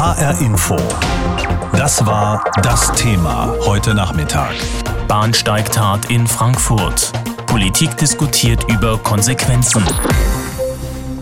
[0.00, 0.78] HR Info.
[1.74, 4.54] Das war das Thema heute Nachmittag.
[5.06, 7.12] Bahnsteigtat in Frankfurt.
[7.44, 9.84] Politik diskutiert über Konsequenzen.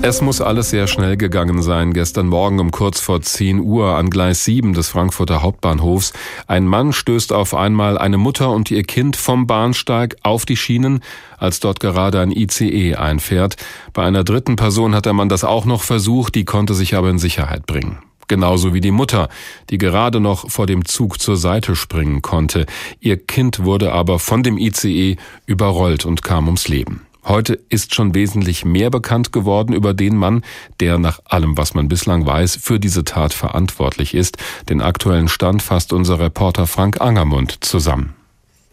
[0.00, 1.93] Es muss alles sehr schnell gegangen sein.
[1.93, 6.12] Gestern Morgen um kurz vor 10 Uhr an Gleis 7 des Frankfurter Hauptbahnhofs.
[6.46, 11.00] Ein Mann stößt auf einmal eine Mutter und ihr Kind vom Bahnsteig auf die Schienen,
[11.36, 13.56] als dort gerade ein ICE einfährt.
[13.92, 17.10] Bei einer dritten Person hat der Mann das auch noch versucht, die konnte sich aber
[17.10, 17.98] in Sicherheit bringen.
[18.29, 19.29] Genauso wie die Mutter,
[19.71, 22.66] die gerade noch vor dem Zug zur Seite springen konnte.
[23.00, 25.16] Ihr Kind wurde aber von dem ICE
[25.46, 27.03] überrollt und kam ums Leben.
[27.25, 30.43] Heute ist schon wesentlich mehr bekannt geworden über den Mann,
[30.80, 34.39] der nach allem, was man bislang weiß, für diese Tat verantwortlich ist.
[34.70, 38.14] Den aktuellen Stand fasst unser Reporter Frank Angermund zusammen.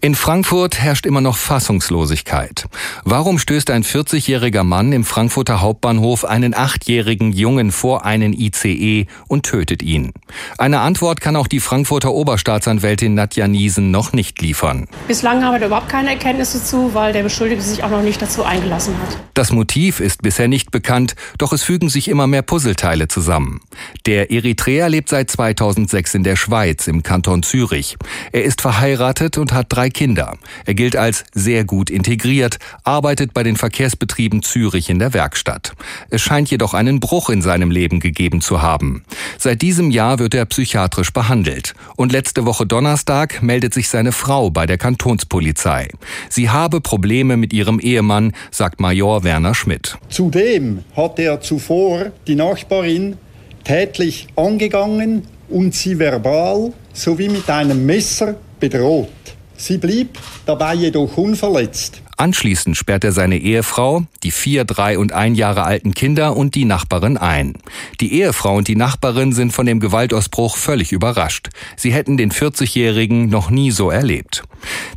[0.05, 2.65] In Frankfurt herrscht immer noch Fassungslosigkeit.
[3.05, 9.47] Warum stößt ein 40-jähriger Mann im Frankfurter Hauptbahnhof einen achtjährigen Jungen vor einen ICE und
[9.47, 10.13] tötet ihn?
[10.59, 14.87] Eine Antwort kann auch die Frankfurter Oberstaatsanwältin Nadja Niesen noch nicht liefern.
[15.07, 18.21] Bislang haben wir da überhaupt keine Erkenntnisse zu, weil der Beschuldigte sich auch noch nicht
[18.21, 19.17] dazu eingelassen hat.
[19.33, 23.59] Das Motiv ist bisher nicht bekannt, doch es fügen sich immer mehr Puzzleteile zusammen.
[24.05, 27.97] Der Eritreer lebt seit 2006 in der Schweiz im Kanton Zürich.
[28.31, 30.37] Er ist verheiratet und hat drei Kinder.
[30.65, 35.71] Er gilt als sehr gut integriert, arbeitet bei den Verkehrsbetrieben Zürich in der Werkstatt.
[36.09, 39.03] Es scheint jedoch einen Bruch in seinem Leben gegeben zu haben.
[39.39, 41.73] Seit diesem Jahr wird er psychiatrisch behandelt.
[41.95, 45.87] Und letzte Woche Donnerstag meldet sich seine Frau bei der Kantonspolizei.
[46.29, 49.97] Sie habe Probleme mit ihrem Ehemann, sagt Major Werner Schmidt.
[50.09, 53.15] Zudem hat er zuvor die Nachbarin
[53.63, 59.09] tätlich angegangen und sie verbal sowie mit einem Messer bedroht.
[59.57, 62.01] Sie blieb dabei jedoch unverletzt.
[62.17, 66.65] Anschließend sperrt er seine Ehefrau, die vier, drei und ein Jahre alten Kinder und die
[66.65, 67.53] Nachbarin ein.
[67.99, 71.49] Die Ehefrau und die Nachbarin sind von dem Gewaltausbruch völlig überrascht.
[71.75, 74.43] Sie hätten den 40-Jährigen noch nie so erlebt.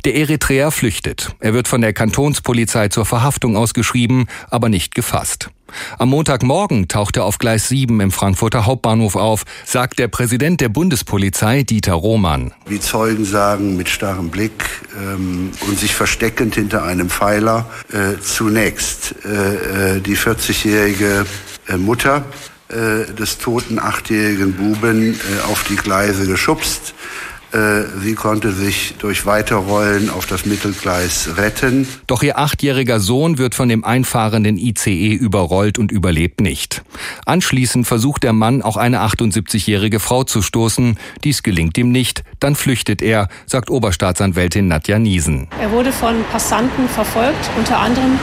[0.05, 1.35] Der Eritreer flüchtet.
[1.39, 5.49] Er wird von der Kantonspolizei zur Verhaftung ausgeschrieben, aber nicht gefasst.
[5.97, 10.69] Am Montagmorgen taucht er auf Gleis 7 im Frankfurter Hauptbahnhof auf, sagt der Präsident der
[10.69, 12.53] Bundespolizei Dieter Roman.
[12.67, 14.65] Wie Zeugen sagen, mit starrem Blick
[14.97, 21.25] ähm, und sich versteckend hinter einem Pfeiler äh, zunächst äh, äh die 40-jährige
[21.67, 22.23] äh, Mutter
[22.69, 26.93] äh, des toten achtjährigen Buben auf die Gleise geschubst
[27.51, 31.87] sie konnte sich durch Weiterrollen auf das Mittelgleis retten.
[32.07, 36.83] Doch ihr achtjähriger Sohn wird von dem einfahrenden ICE überrollt und überlebt nicht.
[37.25, 40.97] Anschließend versucht der Mann auch eine 78-jährige Frau zu stoßen.
[41.23, 42.23] Dies gelingt ihm nicht.
[42.39, 45.47] Dann flüchtet er, sagt Oberstaatsanwältin Nadja Niesen.
[45.59, 48.19] Er wurde von Passanten verfolgt, unter anderem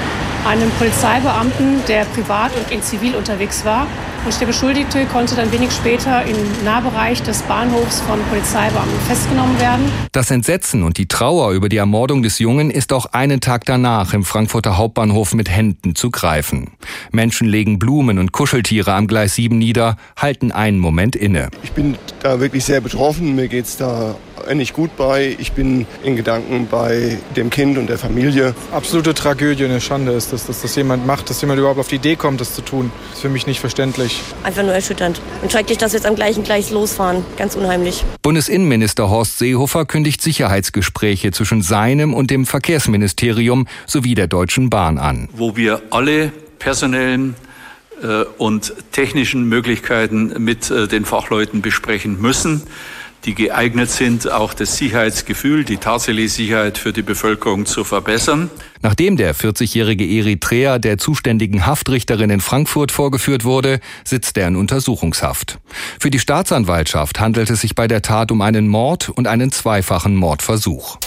[0.47, 3.87] einem Polizeibeamten, der privat und in Zivil unterwegs war.
[4.25, 9.91] Und der Beschuldigte konnte dann wenig später im Nahbereich des Bahnhofs von Polizeibeamten festgenommen werden.
[10.13, 14.13] Das Entsetzen und die Trauer über die Ermordung des Jungen ist auch einen Tag danach
[14.13, 16.73] im Frankfurter Hauptbahnhof mit Händen zu greifen.
[17.13, 21.49] Menschen legen Blumen und Kuscheltiere am Gleis 7 nieder, halten einen Moment inne.
[21.63, 23.35] Ich bin da wirklich sehr betroffen.
[23.35, 24.17] Mir geht es da
[24.55, 25.37] nicht gut bei.
[25.39, 28.55] Ich bin in Gedanken bei dem Kind und der Familie.
[28.73, 31.97] Absolute Tragödie, eine Schande ist das, dass das jemand macht, dass jemand überhaupt auf die
[31.97, 32.91] Idee kommt, das zu tun.
[33.09, 34.21] Das ist für mich nicht verständlich.
[34.43, 35.21] Einfach nur erschütternd.
[35.43, 37.25] Und schrecklich, dass wir jetzt am gleichen Gleis losfahren.
[37.37, 38.05] Ganz unheimlich.
[38.23, 45.29] Bundesinnenminister Horst Seehofer kündigt Sicherheitsgespräche zwischen seinem und dem Verkehrsministerium sowie der Deutschen Bahn an.
[45.33, 47.35] Wo wir alle personellen
[48.03, 52.63] äh, und technischen Möglichkeiten mit äh, den Fachleuten besprechen müssen
[53.27, 58.51] die geeignet sind, auch das Sicherheitsgefühl, die tatsächliche Sicherheit für die Bevölkerung zu verbessern.
[58.83, 65.59] Nachdem der 40-jährige Eritreer der zuständigen Haftrichterin in Frankfurt vorgeführt wurde, sitzt er in Untersuchungshaft.
[65.99, 70.15] Für die Staatsanwaltschaft handelt es sich bei der Tat um einen Mord und einen zweifachen
[70.15, 70.99] Mordversuch.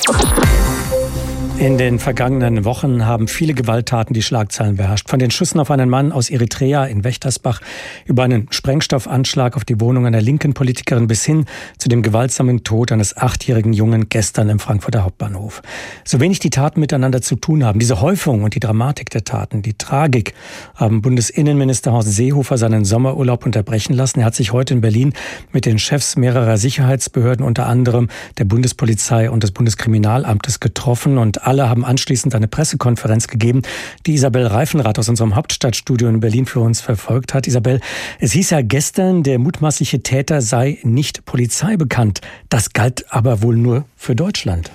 [1.60, 5.10] In den vergangenen Wochen haben viele Gewalttaten die Schlagzeilen beherrscht.
[5.10, 7.60] Von den Schüssen auf einen Mann aus Eritrea in Wächtersbach
[8.06, 11.44] über einen Sprengstoffanschlag auf die Wohnung einer linken Politikerin bis hin
[11.78, 15.62] zu dem gewaltsamen Tod eines achtjährigen Jungen gestern im Frankfurter Hauptbahnhof.
[16.06, 19.62] So wenig die Taten miteinander zu tun haben, diese Häufung und die Dramatik der Taten,
[19.62, 20.36] die Tragik,
[20.76, 24.22] haben Bundesinnenminister Horst Seehofer seinen Sommerurlaub unterbrechen lassen.
[24.22, 25.12] Er hat sich heute in Berlin
[25.52, 28.08] mit den Chefs mehrerer Sicherheitsbehörden, unter anderem
[28.38, 33.64] der Bundespolizei und des Bundeskriminalamtes getroffen und alle haben anschließend eine Pressekonferenz gegeben,
[34.06, 37.48] die Isabel Reifenrath aus unserem Hauptstadtstudio in Berlin für uns verfolgt hat.
[37.48, 37.82] Isabel,
[38.20, 42.22] es hieß ja gestern, der mutmaßliche Täter sei nicht Polizei bekannt.
[42.50, 44.70] Das galt aber wohl nur für Deutschland.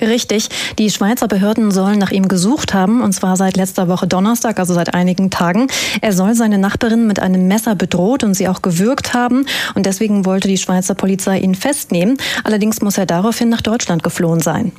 [0.00, 0.48] Richtig.
[0.78, 4.74] Die Schweizer Behörden sollen nach ihm gesucht haben, und zwar seit letzter Woche Donnerstag, also
[4.74, 5.68] seit einigen Tagen.
[6.00, 9.46] Er soll seine Nachbarin mit einem Messer bedroht und sie auch gewürgt haben.
[9.74, 12.16] Und deswegen wollte die Schweizer Polizei ihn festnehmen.
[12.42, 14.72] Allerdings muss er daraufhin nach Deutschland geflohen sein.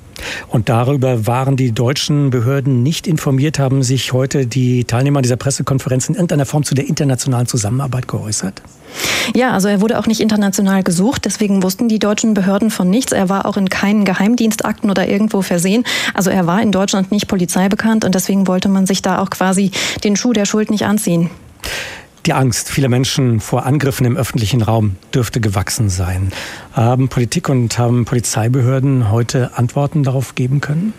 [0.48, 6.10] Und darüber waren die deutschen Behörden nicht informiert, haben sich heute die Teilnehmer dieser Pressekonferenz
[6.10, 8.62] in irgendeiner Form zu der internationalen Zusammenarbeit geäußert?
[9.36, 13.12] Ja, also er wurde auch nicht international gesucht, deswegen wussten die deutschen Behörden von nichts.
[13.12, 15.84] Er war auch in keinen Geheimdienstakten oder irgendwo versehen.
[16.14, 19.72] Also er war in Deutschland nicht polizeibekannt und deswegen wollte man sich da auch quasi
[20.04, 21.30] den Schuh der Schuld nicht anziehen.
[22.26, 26.32] Die Angst vieler Menschen vor Angriffen im öffentlichen Raum dürfte gewachsen sein.
[26.74, 30.94] Haben Politik und haben Polizeibehörden heute Antworten darauf geben können?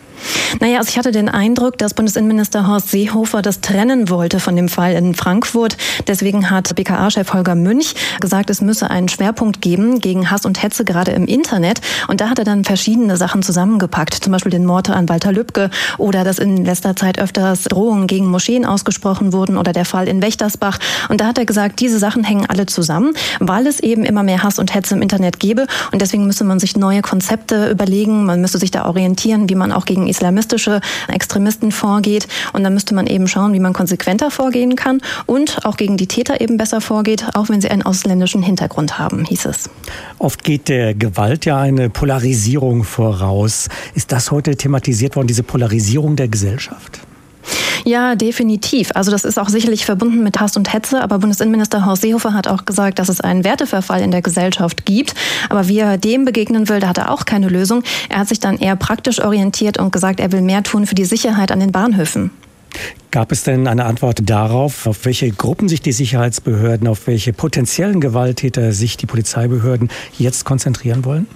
[0.60, 4.68] Naja, also ich hatte den Eindruck, dass Bundesinnenminister Horst Seehofer das trennen wollte von dem
[4.68, 5.76] Fall in Frankfurt.
[6.06, 10.84] Deswegen hat BKA-Chef Holger Münch gesagt, es müsse einen Schwerpunkt geben gegen Hass und Hetze
[10.84, 11.80] gerade im Internet.
[12.08, 14.14] Und da hat er dann verschiedene Sachen zusammengepackt.
[14.14, 18.26] Zum Beispiel den Mord an Walter Lübcke oder dass in letzter Zeit öfters Drohungen gegen
[18.26, 20.78] Moscheen ausgesprochen wurden oder der Fall in Wächtersbach.
[21.08, 24.42] Und da hat er gesagt, diese Sachen hängen alle zusammen, weil es eben immer mehr
[24.42, 25.66] Hass und Hetze im Internet gebe.
[25.92, 28.24] Und deswegen müsse man sich neue Konzepte überlegen.
[28.24, 32.28] Man müsste sich da orientieren, wie man auch gegen islamistische Extremisten vorgeht.
[32.52, 36.06] Und dann müsste man eben schauen, wie man konsequenter vorgehen kann und auch gegen die
[36.06, 39.70] Täter eben besser vorgeht, auch wenn sie einen ausländischen Hintergrund haben, hieß es.
[40.18, 43.68] Oft geht der Gewalt ja eine Polarisierung voraus.
[43.94, 47.05] Ist das heute thematisiert worden, diese Polarisierung der Gesellschaft?
[47.86, 48.90] Ja, definitiv.
[48.94, 52.48] Also das ist auch sicherlich verbunden mit Hass und Hetze, aber Bundesinnenminister Horst Seehofer hat
[52.48, 55.14] auch gesagt, dass es einen Werteverfall in der Gesellschaft gibt.
[55.50, 57.84] Aber wie er dem begegnen will, da hat er auch keine Lösung.
[58.08, 61.04] Er hat sich dann eher praktisch orientiert und gesagt, er will mehr tun für die
[61.04, 62.32] Sicherheit an den Bahnhöfen.
[63.12, 68.00] Gab es denn eine Antwort darauf, auf welche Gruppen sich die Sicherheitsbehörden, auf welche potenziellen
[68.00, 71.28] Gewalttäter sich die Polizeibehörden jetzt konzentrieren wollen?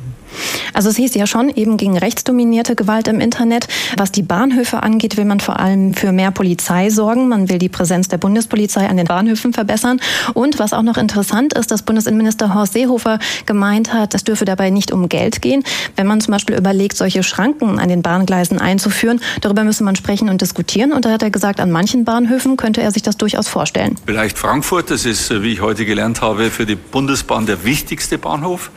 [0.72, 3.68] Also es hieß ja schon eben gegen rechtsdominierte Gewalt im Internet.
[3.96, 7.28] Was die Bahnhöfe angeht, will man vor allem für mehr Polizei sorgen.
[7.28, 10.00] Man will die Präsenz der Bundespolizei an den Bahnhöfen verbessern.
[10.34, 14.70] Und was auch noch interessant ist, dass Bundesinnenminister Horst Seehofer gemeint hat, es dürfe dabei
[14.70, 15.64] nicht um Geld gehen.
[15.96, 20.28] Wenn man zum Beispiel überlegt, solche Schranken an den Bahngleisen einzuführen, darüber müsse man sprechen
[20.28, 20.92] und diskutieren.
[20.92, 23.96] Und da hat er gesagt, an manchen Bahnhöfen könnte er sich das durchaus vorstellen.
[24.06, 28.70] Vielleicht Frankfurt, das ist, wie ich heute gelernt habe, für die Bundesbahn der wichtigste Bahnhof.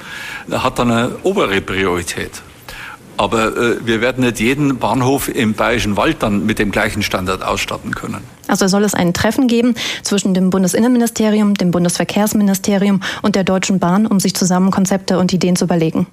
[0.48, 2.32] Da hat dann eine Ober obere Priorität.
[3.16, 7.44] Aber äh, wir werden nicht jeden Bahnhof im Bayerischen Wald dann mit dem gleichen Standard
[7.44, 8.24] ausstatten können.
[8.48, 14.08] Also soll es ein Treffen geben zwischen dem Bundesinnenministerium, dem Bundesverkehrsministerium und der Deutschen Bahn,
[14.08, 16.08] um sich zusammen Konzepte und Ideen zu überlegen.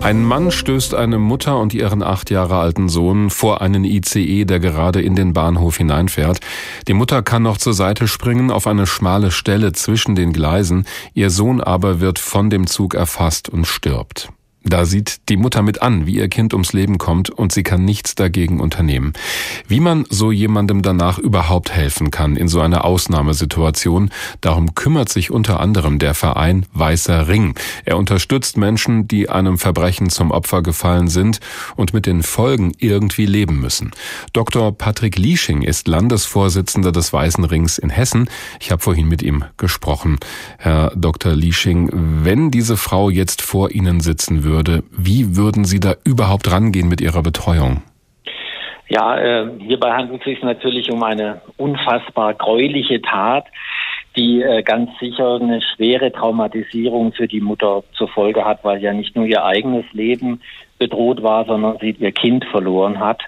[0.00, 4.60] Ein Mann stößt eine Mutter und ihren acht Jahre alten Sohn vor einen ICE, der
[4.60, 6.38] gerade in den Bahnhof hineinfährt.
[6.86, 11.30] Die Mutter kann noch zur Seite springen auf eine schmale Stelle zwischen den Gleisen, ihr
[11.30, 14.30] Sohn aber wird von dem Zug erfasst und stirbt.
[14.68, 17.84] Da sieht die Mutter mit an, wie ihr Kind ums Leben kommt und sie kann
[17.84, 19.12] nichts dagegen unternehmen.
[19.68, 24.10] Wie man so jemandem danach überhaupt helfen kann in so einer Ausnahmesituation,
[24.40, 27.54] darum kümmert sich unter anderem der Verein Weißer Ring.
[27.84, 31.38] Er unterstützt Menschen, die einem Verbrechen zum Opfer gefallen sind
[31.76, 33.92] und mit den Folgen irgendwie leben müssen.
[34.32, 34.76] Dr.
[34.76, 38.28] Patrick Liesching ist Landesvorsitzender des Weißen Rings in Hessen.
[38.58, 40.18] Ich habe vorhin mit ihm gesprochen.
[40.58, 41.34] Herr Dr.
[41.34, 46.50] Liesching, wenn diese Frau jetzt vor Ihnen sitzen würde, würde, wie würden Sie da überhaupt
[46.50, 47.82] rangehen mit Ihrer Betreuung?
[48.88, 53.44] Ja, äh, hierbei handelt es sich natürlich um eine unfassbar gräuliche Tat,
[54.16, 58.92] die äh, ganz sicher eine schwere Traumatisierung für die Mutter zur Folge hat, weil ja
[58.92, 60.40] nicht nur ihr eigenes Leben
[60.78, 63.22] bedroht war, sondern sie ihr Kind verloren hat.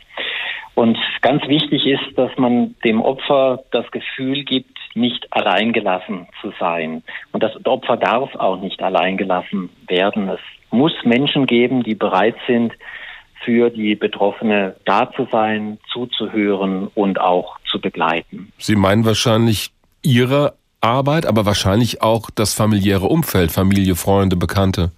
[0.75, 7.03] Und ganz wichtig ist, dass man dem Opfer das Gefühl gibt, nicht alleingelassen zu sein.
[7.33, 10.29] Und das Opfer darf auch nicht alleingelassen werden.
[10.29, 12.73] Es muss Menschen geben, die bereit sind,
[13.45, 18.53] für die Betroffene da zu sein, zuzuhören und auch zu begleiten.
[18.59, 19.71] Sie meinen wahrscheinlich
[20.03, 24.93] Ihre Arbeit, aber wahrscheinlich auch das familiäre Umfeld, Familie, Freunde, Bekannte.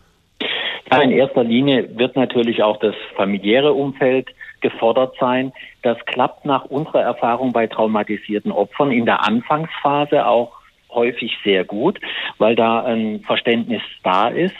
[0.90, 4.28] Ja, in erster Linie wird natürlich auch das familiäre Umfeld
[4.60, 5.52] gefordert sein.
[5.82, 10.52] Das klappt nach unserer Erfahrung bei traumatisierten Opfern in der Anfangsphase auch
[10.90, 12.00] häufig sehr gut,
[12.38, 14.56] weil da ein Verständnis da ist.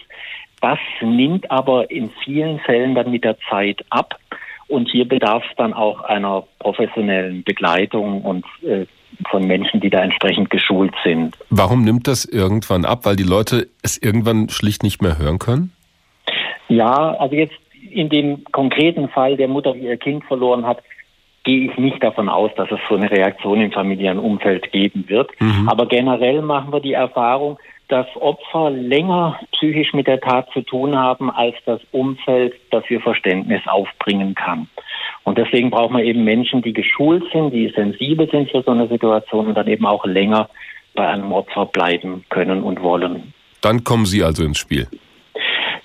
[0.61, 4.19] Das nimmt aber in vielen Fällen dann mit der Zeit ab.
[4.69, 8.87] Und hier bedarf es dann auch einer professionellen Begleitung und äh,
[9.29, 11.37] von Menschen, die da entsprechend geschult sind.
[11.50, 13.00] Warum nimmt das irgendwann ab?
[13.05, 15.73] Weil die Leute es irgendwann schlicht nicht mehr hören können?
[16.69, 17.57] Ja, also jetzt
[17.90, 20.83] in dem konkreten Fall der Mutter, die ihr Kind verloren hat,
[21.43, 25.31] gehe ich nicht davon aus, dass es so eine Reaktion im familiären Umfeld geben wird.
[25.40, 25.69] Mhm.
[25.69, 27.59] Aber generell machen wir die Erfahrung,
[27.90, 33.62] dass Opfer länger psychisch mit der Tat zu tun haben, als das Umfeld dafür Verständnis
[33.66, 34.68] aufbringen kann.
[35.25, 38.88] Und deswegen braucht man eben Menschen, die geschult sind, die sensibel sind für so eine
[38.88, 40.49] Situation und dann eben auch länger
[40.94, 43.32] bei einem Opfer bleiben können und wollen.
[43.61, 44.87] Dann kommen Sie also ins Spiel.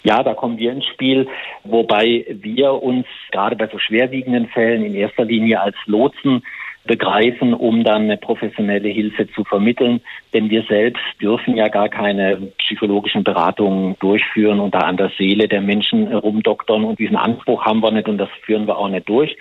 [0.03, 1.27] Ja, da kommen wir ins Spiel,
[1.63, 6.43] wobei wir uns gerade bei so schwerwiegenden Fällen in erster Linie als Lotsen
[6.85, 10.01] begreifen, um dann eine professionelle Hilfe zu vermitteln.
[10.33, 15.47] Denn wir selbst dürfen ja gar keine psychologischen Beratungen durchführen und da an der Seele
[15.47, 16.83] der Menschen rumdoktern.
[16.83, 19.35] Und diesen Anspruch haben wir nicht und das führen wir auch nicht durch.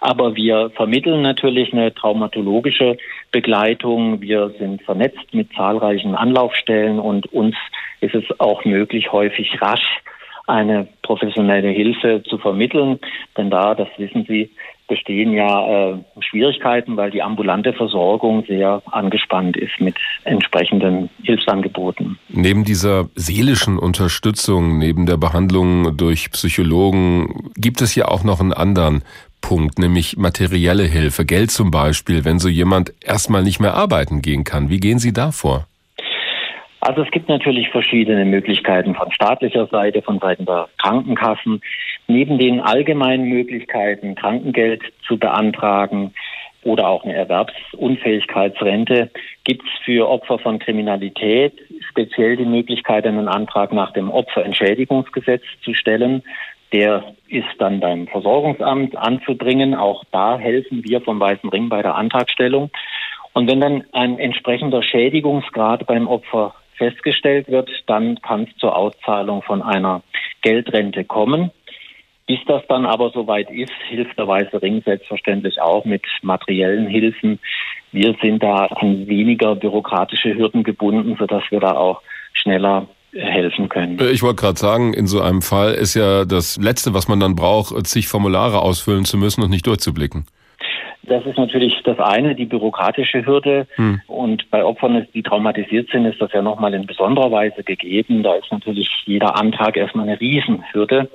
[0.00, 2.96] Aber wir vermitteln natürlich eine traumatologische
[3.30, 4.20] Begleitung.
[4.20, 7.56] Wir sind vernetzt mit zahlreichen Anlaufstellen und uns
[8.00, 10.00] ist es auch möglich, häufig rasch
[10.46, 13.00] eine professionelle Hilfe zu vermitteln.
[13.36, 14.50] Denn da, das wissen Sie,
[14.88, 22.18] bestehen ja äh, Schwierigkeiten, weil die ambulante Versorgung sehr angespannt ist mit entsprechenden Hilfsangeboten.
[22.28, 28.52] Neben dieser seelischen Unterstützung, neben der Behandlung durch Psychologen, gibt es ja auch noch einen
[28.52, 29.02] anderen
[29.40, 34.44] Punkt, nämlich materielle Hilfe, Geld zum Beispiel, wenn so jemand erstmal nicht mehr arbeiten gehen
[34.44, 34.70] kann.
[34.70, 35.66] Wie gehen Sie da vor?
[36.86, 41.60] Also es gibt natürlich verschiedene Möglichkeiten von staatlicher Seite, von Seiten der Krankenkassen.
[42.06, 46.14] Neben den allgemeinen Möglichkeiten, Krankengeld zu beantragen
[46.62, 49.10] oder auch eine Erwerbsunfähigkeitsrente,
[49.42, 51.54] gibt es für Opfer von Kriminalität
[51.88, 56.22] speziell die Möglichkeit, einen Antrag nach dem Opferentschädigungsgesetz zu stellen.
[56.72, 59.74] Der ist dann beim Versorgungsamt anzubringen.
[59.74, 62.70] Auch da helfen wir vom Weißen Ring bei der Antragstellung.
[63.32, 69.42] Und wenn dann ein entsprechender Schädigungsgrad beim Opfer festgestellt wird, dann kann es zur Auszahlung
[69.42, 70.02] von einer
[70.42, 71.50] Geldrente kommen.
[72.26, 77.38] Bis das dann aber soweit ist, hilft der Weiße Ring selbstverständlich auch mit materiellen Hilfen.
[77.92, 82.02] Wir sind da an weniger bürokratische Hürden gebunden, sodass wir da auch
[82.32, 83.98] schneller helfen können.
[84.12, 87.36] Ich wollte gerade sagen, in so einem Fall ist ja das Letzte, was man dann
[87.36, 90.26] braucht, zig Formulare ausfüllen zu müssen und nicht durchzublicken.
[91.08, 93.66] Das ist natürlich das eine, die bürokratische Hürde.
[93.76, 94.00] Hm.
[94.06, 98.22] Und bei Opfern, die traumatisiert sind, ist das ja nochmal in besonderer Weise gegeben.
[98.22, 101.08] Da ist natürlich jeder Antrag erstmal eine Riesenhürde.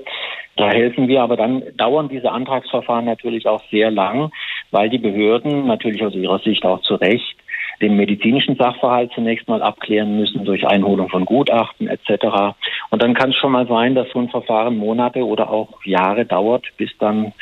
[0.56, 4.32] Da helfen wir, aber dann dauern diese Antragsverfahren natürlich auch sehr lang,
[4.72, 7.36] weil die Behörden natürlich aus ihrer Sicht auch zu Recht
[7.82, 12.56] den medizinischen Sachverhalt zunächst mal abklären müssen durch Einholung von Gutachten etc.
[12.90, 16.26] Und dann kann es schon mal sein, dass so ein Verfahren Monate oder auch Jahre
[16.26, 17.34] dauert, bis dann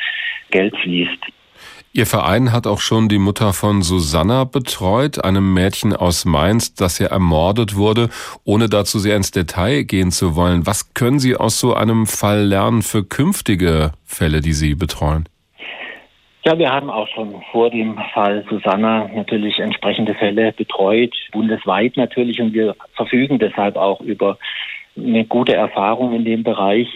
[0.50, 1.26] Geld fließt.
[1.92, 7.00] Ihr Verein hat auch schon die Mutter von Susanna betreut, einem Mädchen aus Mainz, das
[7.00, 8.10] ja ermordet wurde,
[8.44, 10.68] ohne dazu sehr ins Detail gehen zu wollen.
[10.68, 15.28] Was können Sie aus so einem Fall lernen für künftige Fälle, die Sie betreuen?
[16.44, 22.40] Ja, wir haben auch schon vor dem Fall Susanna natürlich entsprechende Fälle betreut, bundesweit natürlich,
[22.40, 24.38] und wir verfügen deshalb auch über
[24.96, 26.86] eine gute Erfahrung in dem Bereich.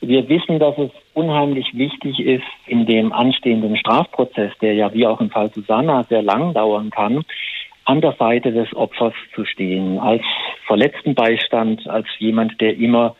[0.00, 5.20] Wir wissen, dass es unheimlich wichtig ist, in dem anstehenden Strafprozess, der ja wie auch
[5.20, 7.24] im Fall Susanna sehr lang dauern kann,
[7.84, 10.22] an der Seite des Opfers zu stehen, als
[10.66, 13.16] verletzten Beistand, als jemand, der immer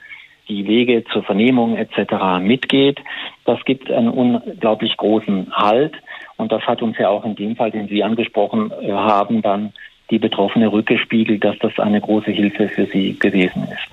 [0.48, 2.40] die Wege zur Vernehmung etc.
[2.40, 3.00] mitgeht.
[3.44, 5.94] Das gibt einen unglaublich großen Halt
[6.36, 9.72] und das hat uns ja auch in dem Fall, den Sie angesprochen äh, haben, dann
[10.10, 13.88] die Betroffene rückgespiegelt, dass das eine große Hilfe für sie gewesen ist.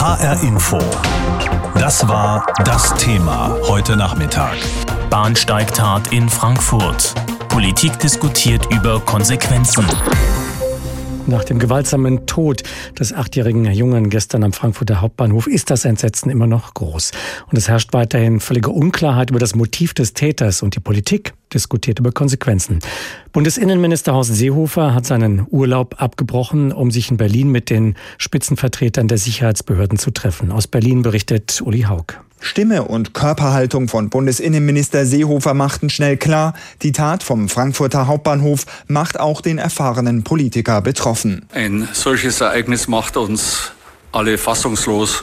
[0.00, 0.78] HR Info.
[1.78, 4.56] Das war das Thema heute Nachmittag.
[5.10, 7.14] Bahnsteigtat in Frankfurt.
[7.48, 9.86] Politik diskutiert über Konsequenzen.
[11.28, 12.62] Nach dem gewaltsamen Tod
[12.98, 17.12] des achtjährigen Jungen gestern am Frankfurter Hauptbahnhof ist das Entsetzen immer noch groß.
[17.50, 21.98] Und es herrscht weiterhin völlige Unklarheit über das Motiv des Täters und die Politik diskutiert
[21.98, 22.80] über Konsequenzen.
[23.38, 29.16] Bundesinnenminister Horst Seehofer hat seinen Urlaub abgebrochen, um sich in Berlin mit den Spitzenvertretern der
[29.16, 30.50] Sicherheitsbehörden zu treffen.
[30.50, 32.14] Aus Berlin berichtet Uli Haug.
[32.40, 36.52] Stimme und Körperhaltung von Bundesinnenminister Seehofer machten schnell klar,
[36.82, 41.46] die Tat vom Frankfurter Hauptbahnhof macht auch den erfahrenen Politiker betroffen.
[41.52, 43.70] Ein solches Ereignis macht uns
[44.10, 45.22] alle fassungslos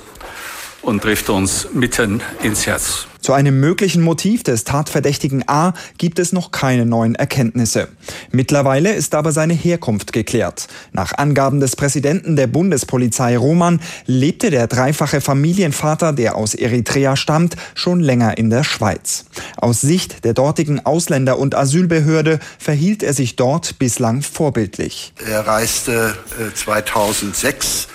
[0.82, 3.08] und trifft uns mitten ins Herz.
[3.25, 7.88] Zu einem möglichen Motiv des Tatverdächtigen A gibt es noch keine neuen Erkenntnisse.
[8.29, 10.67] Mittlerweile ist aber seine Herkunft geklärt.
[10.91, 17.55] Nach Angaben des Präsidenten der Bundespolizei Roman lebte der dreifache Familienvater, der aus Eritrea stammt,
[17.74, 19.25] schon länger in der Schweiz.
[19.58, 25.13] Aus Sicht der dortigen Ausländer- und Asylbehörde verhielt er sich dort bislang vorbildlich.
[25.27, 26.15] Er reiste
[26.53, 27.95] 2006 äh,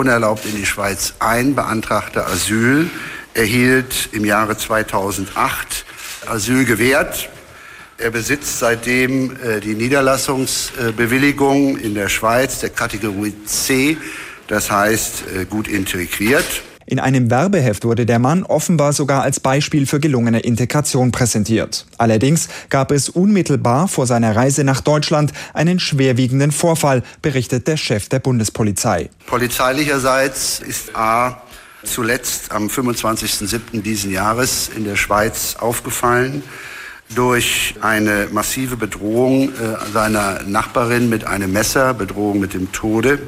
[0.00, 2.88] unerlaubt in die Schweiz ein, beantragte Asyl
[3.34, 5.84] erhielt im Jahre 2008
[6.26, 7.28] Asyl gewährt.
[7.98, 13.98] Er besitzt seitdem äh, die Niederlassungsbewilligung in der Schweiz der Kategorie C,
[14.46, 16.62] das heißt äh, gut integriert.
[16.90, 21.86] In einem Werbeheft wurde der Mann offenbar sogar als Beispiel für gelungene Integration präsentiert.
[21.98, 28.08] Allerdings gab es unmittelbar vor seiner Reise nach Deutschland einen schwerwiegenden Vorfall, berichtet der Chef
[28.08, 29.08] der Bundespolizei.
[29.26, 31.40] Polizeilicherseits ist A
[31.84, 33.82] zuletzt am 25.07.
[33.82, 36.42] diesen Jahres in der Schweiz aufgefallen
[37.14, 43.20] durch eine massive Bedrohung äh, seiner Nachbarin mit einem Messer, Bedrohung mit dem Tode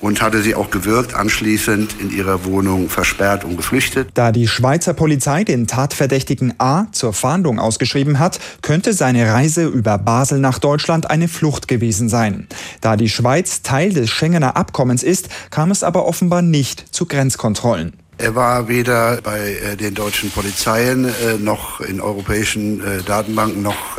[0.00, 4.08] und hatte sie auch gewirkt, anschließend in ihrer Wohnung versperrt und geflüchtet.
[4.14, 9.98] Da die Schweizer Polizei den Tatverdächtigen A zur Fahndung ausgeschrieben hat, könnte seine Reise über
[9.98, 12.46] Basel nach Deutschland eine Flucht gewesen sein.
[12.80, 17.99] Da die Schweiz Teil des Schengener Abkommens ist, kam es aber offenbar nicht zu Grenzkontrollen.
[18.20, 23.96] Er war weder bei äh, den deutschen Polizeien äh, noch in europäischen äh, Datenbanken noch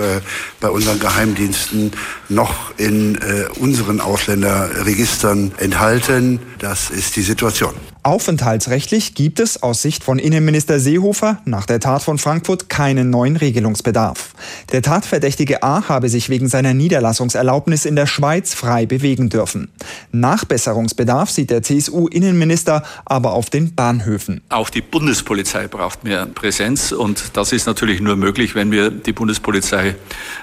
[0.59, 1.91] bei unseren Geheimdiensten
[2.29, 3.17] noch in
[3.59, 6.39] unseren Ausländerregistern enthalten.
[6.59, 7.73] Das ist die Situation.
[8.03, 13.36] Aufenthaltsrechtlich gibt es aus Sicht von Innenminister Seehofer nach der Tat von Frankfurt keinen neuen
[13.36, 14.34] Regelungsbedarf.
[14.72, 19.70] Der Tatverdächtige A habe sich wegen seiner Niederlassungserlaubnis in der Schweiz frei bewegen dürfen.
[20.12, 24.41] Nachbesserungsbedarf sieht der CSU-Innenminister aber auf den Bahnhöfen.
[24.50, 29.13] Auch die Bundespolizei braucht mehr Präsenz und das ist natürlich nur möglich, wenn wir die
[29.13, 29.96] Bundespolizei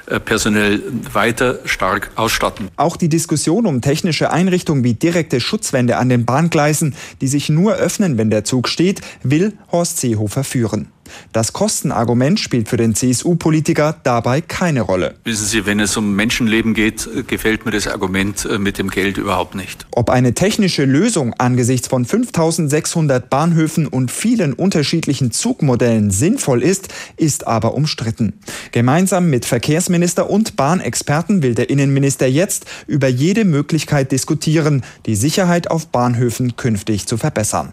[0.07, 0.81] äh, personell
[1.13, 2.69] weiter stark ausstatten.
[2.77, 7.75] Auch die Diskussion um technische Einrichtungen wie direkte Schutzwände an den Bahngleisen, die sich nur
[7.75, 10.89] öffnen, wenn der Zug steht, will Horst Seehofer führen.
[11.33, 15.15] Das Kostenargument spielt für den CSU-Politiker dabei keine Rolle.
[15.25, 19.19] Wissen Sie, wenn es um Menschenleben geht, gefällt mir das Argument äh, mit dem Geld
[19.19, 19.87] überhaupt nicht.
[19.93, 27.47] Ob eine technische Lösung angesichts von 5600 Bahnhöfen und vielen unterschiedlichen Zugmodellen sinnvoll ist, ist
[27.47, 28.35] aber umstritten.
[28.73, 35.71] Gemeinsam mit Verkehrsminister und Bahnexperten will der Innenminister jetzt über jede Möglichkeit diskutieren, die Sicherheit
[35.71, 37.73] auf Bahnhöfen künftig zu verbessern.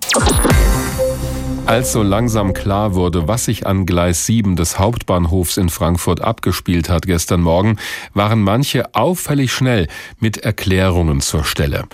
[1.68, 6.90] Als so langsam klar wurde, was sich an Gleis 7 des Hauptbahnhofs in Frankfurt abgespielt
[6.90, 7.78] hat gestern Morgen,
[8.14, 9.88] waren manche auffällig schnell
[10.20, 11.86] mit Erklärungen zur Stelle.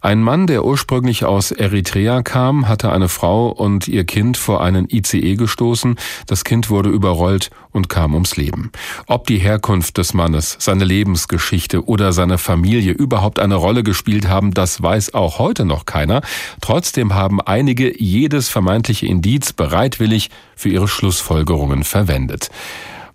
[0.00, 4.86] Ein Mann, der ursprünglich aus Eritrea kam, hatte eine Frau und ihr Kind vor einen
[4.88, 5.96] ICE gestoßen.
[6.28, 8.70] Das Kind wurde überrollt und kam ums Leben.
[9.08, 14.54] Ob die Herkunft des Mannes, seine Lebensgeschichte oder seine Familie überhaupt eine Rolle gespielt haben,
[14.54, 16.22] das weiß auch heute noch keiner.
[16.60, 22.50] Trotzdem haben einige jedes vermeintliche Indiz bereitwillig für ihre Schlussfolgerungen verwendet.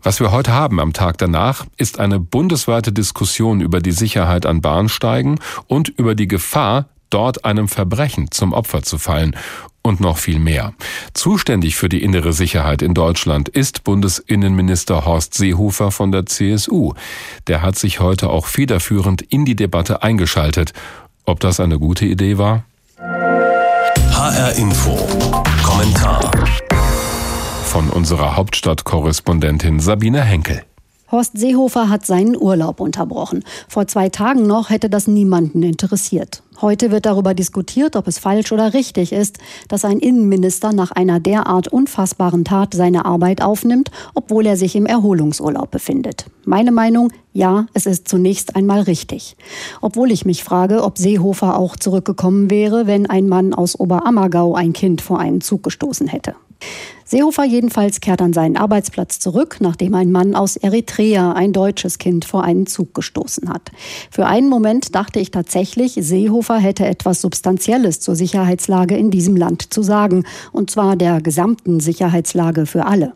[0.02, 4.62] Was wir heute haben am Tag danach, ist eine bundesweite Diskussion über die Sicherheit an
[4.62, 9.36] Bahnsteigen und über die Gefahr, dort einem Verbrechen zum Opfer zu fallen
[9.84, 10.74] und noch viel mehr.
[11.14, 16.94] Zuständig für die innere Sicherheit in Deutschland ist Bundesinnenminister Horst Seehofer von der CSU.
[17.48, 20.74] Der hat sich heute auch federführend in die Debatte eingeschaltet.
[21.26, 22.64] Ob das eine gute Idee war?
[22.98, 25.42] HR Info.
[25.82, 26.32] Kommentar.
[27.64, 30.62] Von unserer Hauptstadtkorrespondentin Sabine Henkel.
[31.12, 33.44] Horst Seehofer hat seinen Urlaub unterbrochen.
[33.68, 36.42] Vor zwei Tagen noch hätte das niemanden interessiert.
[36.62, 41.20] Heute wird darüber diskutiert, ob es falsch oder richtig ist, dass ein Innenminister nach einer
[41.20, 46.28] derart unfassbaren Tat seine Arbeit aufnimmt, obwohl er sich im Erholungsurlaub befindet.
[46.46, 49.36] Meine Meinung, ja, es ist zunächst einmal richtig.
[49.82, 54.72] Obwohl ich mich frage, ob Seehofer auch zurückgekommen wäre, wenn ein Mann aus Oberammergau ein
[54.72, 56.36] Kind vor einen Zug gestoßen hätte.
[57.12, 62.24] Seehofer jedenfalls kehrt an seinen Arbeitsplatz zurück, nachdem ein Mann aus Eritrea ein deutsches Kind
[62.24, 63.70] vor einen Zug gestoßen hat.
[64.10, 69.74] Für einen Moment dachte ich tatsächlich, Seehofer hätte etwas Substanzielles zur Sicherheitslage in diesem Land
[69.74, 73.12] zu sagen, und zwar der gesamten Sicherheitslage für alle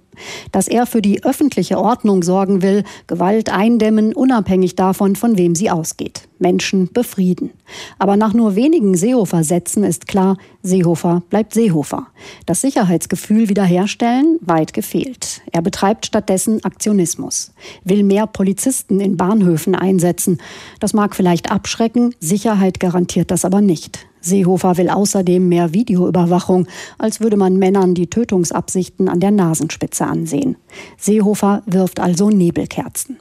[0.52, 5.70] dass er für die öffentliche Ordnung sorgen will, Gewalt eindämmen, unabhängig davon, von wem sie
[5.70, 6.28] ausgeht.
[6.38, 7.52] Menschen befrieden.
[7.98, 12.08] Aber nach nur wenigen Seehofer-Sätzen ist klar, Seehofer bleibt Seehofer.
[12.46, 13.48] Das Sicherheitsgefühl
[13.86, 15.42] wiederherstellen, weit gefehlt.
[15.52, 20.40] Er betreibt stattdessen Aktionismus, will mehr Polizisten in Bahnhöfen einsetzen.
[20.80, 24.08] Das mag vielleicht abschrecken, Sicherheit garantiert das aber nicht.
[24.22, 26.68] Seehofer will außerdem mehr Videoüberwachung,
[26.98, 30.58] als würde man Männern die Tötungsabsichten an der Nasenspitze ansehen.
[30.98, 33.20] Seehofer wirft also Nebelkerzen.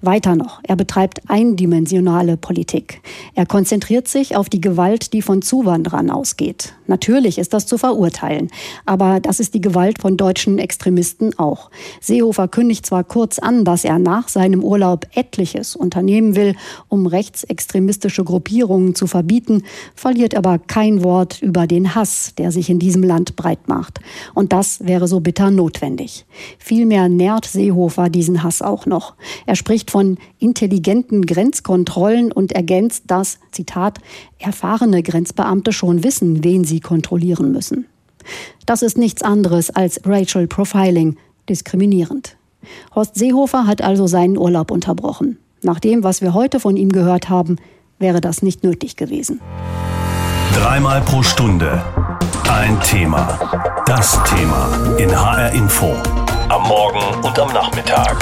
[0.00, 3.00] Weiter noch, er betreibt eindimensionale Politik.
[3.34, 6.74] Er konzentriert sich auf die Gewalt, die von Zuwanderern ausgeht.
[6.86, 8.50] Natürlich ist das zu verurteilen,
[8.84, 11.70] aber das ist die Gewalt von deutschen Extremisten auch.
[12.00, 16.54] Seehofer kündigt zwar kurz an, dass er nach seinem Urlaub etliches unternehmen will,
[16.88, 19.62] um rechtsextremistische Gruppierungen zu verbieten,
[19.94, 24.00] verliert aber kein Wort über den Hass, der sich in diesem Land breit macht.
[24.34, 26.26] Und das wäre so bitter notwendig.
[26.58, 29.14] Vielmehr nährt Seehofer diesen Hass auch noch.
[29.54, 34.00] Er spricht von intelligenten Grenzkontrollen und ergänzt, dass, Zitat,
[34.40, 37.86] erfahrene Grenzbeamte schon wissen, wen sie kontrollieren müssen.
[38.66, 42.36] Das ist nichts anderes als Racial Profiling, diskriminierend.
[42.96, 45.38] Horst Seehofer hat also seinen Urlaub unterbrochen.
[45.62, 47.54] Nach dem, was wir heute von ihm gehört haben,
[48.00, 49.40] wäre das nicht nötig gewesen.
[50.56, 51.80] Dreimal pro Stunde
[52.50, 53.38] ein Thema.
[53.86, 55.94] Das Thema in HR Info.
[56.48, 58.16] Am Morgen und am Nachmittag.